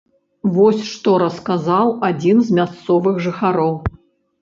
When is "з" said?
2.51-2.59